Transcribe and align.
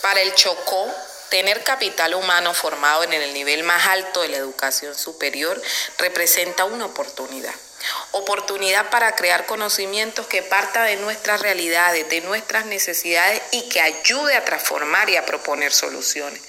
Para 0.00 0.22
el 0.22 0.34
Chocó, 0.34 0.88
Tener 1.28 1.62
capital 1.62 2.14
humano 2.14 2.54
formado 2.54 3.04
en 3.04 3.12
el 3.12 3.34
nivel 3.34 3.62
más 3.62 3.86
alto 3.86 4.22
de 4.22 4.28
la 4.28 4.38
educación 4.38 4.94
superior 4.94 5.60
representa 5.98 6.64
una 6.64 6.86
oportunidad. 6.86 7.54
Oportunidad 8.12 8.88
para 8.88 9.14
crear 9.16 9.44
conocimientos 9.44 10.26
que 10.26 10.42
parta 10.42 10.82
de 10.82 10.96
nuestras 10.96 11.42
realidades, 11.42 12.08
de 12.08 12.22
nuestras 12.22 12.64
necesidades 12.64 13.42
y 13.50 13.68
que 13.68 13.82
ayude 13.82 14.34
a 14.34 14.44
transformar 14.46 15.10
y 15.10 15.16
a 15.16 15.26
proponer 15.26 15.72
soluciones. 15.72 16.40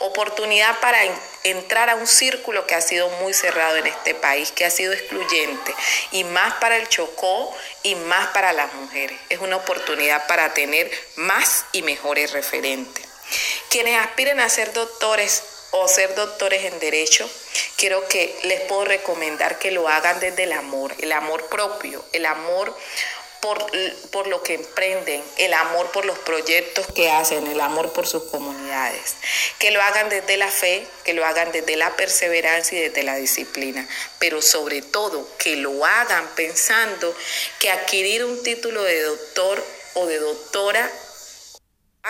Oportunidad 0.00 0.80
para 0.80 0.98
entrar 1.44 1.88
a 1.88 1.94
un 1.94 2.08
círculo 2.08 2.66
que 2.66 2.74
ha 2.74 2.80
sido 2.80 3.08
muy 3.20 3.32
cerrado 3.32 3.76
en 3.76 3.86
este 3.86 4.16
país, 4.16 4.50
que 4.50 4.64
ha 4.64 4.70
sido 4.70 4.92
excluyente 4.92 5.74
y 6.10 6.24
más 6.24 6.54
para 6.54 6.76
el 6.76 6.88
Chocó 6.88 7.56
y 7.84 7.94
más 7.94 8.28
para 8.28 8.52
las 8.52 8.74
mujeres. 8.74 9.18
Es 9.28 9.38
una 9.38 9.56
oportunidad 9.56 10.26
para 10.26 10.52
tener 10.52 10.90
más 11.14 11.64
y 11.70 11.82
mejores 11.82 12.32
referentes. 12.32 13.06
Quienes 13.70 14.00
aspiren 14.00 14.40
a 14.40 14.48
ser 14.48 14.72
doctores 14.72 15.42
o 15.76 15.88
ser 15.88 16.14
doctores 16.14 16.64
en 16.64 16.78
derecho, 16.78 17.28
quiero 17.76 18.06
que 18.06 18.32
les 18.44 18.60
puedo 18.60 18.84
recomendar 18.84 19.58
que 19.58 19.72
lo 19.72 19.88
hagan 19.88 20.20
desde 20.20 20.44
el 20.44 20.52
amor, 20.52 20.94
el 21.00 21.10
amor 21.10 21.46
propio, 21.48 22.04
el 22.12 22.26
amor 22.26 22.72
por, 23.40 23.66
por, 24.12 24.28
lo 24.28 24.40
que 24.44 24.54
emprenden, 24.54 25.20
el 25.36 25.52
amor 25.52 25.90
por 25.90 26.04
los 26.04 26.16
proyectos 26.20 26.86
que 26.94 27.10
hacen, 27.10 27.48
el 27.48 27.60
amor 27.60 27.92
por 27.92 28.06
sus 28.06 28.22
comunidades. 28.30 29.16
Que 29.58 29.72
lo 29.72 29.82
hagan 29.82 30.08
desde 30.10 30.36
la 30.36 30.48
fe, 30.48 30.86
que 31.02 31.12
lo 31.12 31.26
hagan 31.26 31.50
desde 31.50 31.76
la 31.76 31.90
perseverancia 31.96 32.78
y 32.78 32.82
desde 32.82 33.02
la 33.02 33.16
disciplina, 33.16 33.86
pero 34.20 34.42
sobre 34.42 34.80
todo 34.80 35.28
que 35.38 35.56
lo 35.56 35.84
hagan 35.84 36.24
pensando 36.36 37.12
que 37.58 37.70
adquirir 37.70 38.24
un 38.24 38.44
título 38.44 38.80
de 38.84 39.02
doctor 39.02 39.62
o 39.94 40.06
de 40.06 40.20
doctora 40.20 40.88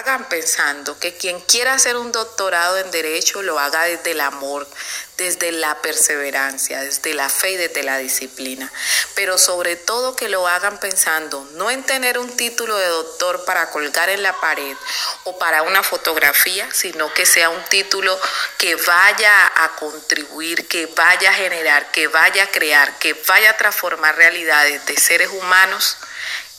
Hagan 0.04 0.28
pensando 0.28 0.98
que 0.98 1.16
quien 1.16 1.40
quiera 1.40 1.72
hacer 1.72 1.96
un 1.96 2.12
doctorado 2.12 2.76
en 2.76 2.90
derecho 2.90 3.40
lo 3.40 3.58
haga 3.58 3.84
desde 3.84 4.10
el 4.10 4.20
amor, 4.20 4.68
desde 5.16 5.50
la 5.50 5.80
perseverancia, 5.80 6.82
desde 6.82 7.14
la 7.14 7.30
fe 7.30 7.52
y 7.52 7.56
desde 7.56 7.82
la 7.84 7.96
disciplina. 7.96 8.70
Pero 9.14 9.38
sobre 9.38 9.76
todo 9.76 10.14
que 10.14 10.28
lo 10.28 10.46
hagan 10.46 10.78
pensando 10.78 11.48
no 11.52 11.70
en 11.70 11.82
tener 11.84 12.18
un 12.18 12.36
título 12.36 12.76
de 12.76 12.86
doctor 12.86 13.46
para 13.46 13.70
colgar 13.70 14.10
en 14.10 14.22
la 14.22 14.38
pared 14.42 14.76
o 15.24 15.38
para 15.38 15.62
una 15.62 15.82
fotografía, 15.82 16.68
sino 16.70 17.10
que 17.14 17.24
sea 17.24 17.48
un 17.48 17.64
título 17.70 18.20
que 18.58 18.74
vaya 18.74 19.52
a 19.64 19.74
contribuir, 19.76 20.68
que 20.68 20.84
vaya 20.84 21.30
a 21.30 21.34
generar, 21.34 21.90
que 21.92 22.08
vaya 22.08 22.44
a 22.44 22.48
crear, 22.48 22.98
que 22.98 23.14
vaya 23.26 23.52
a 23.52 23.56
transformar 23.56 24.16
realidades 24.16 24.84
de 24.84 24.98
seres 24.98 25.30
humanos 25.30 25.96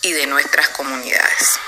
y 0.02 0.14
de 0.14 0.26
nuestras 0.26 0.70
comunidades. 0.70 1.60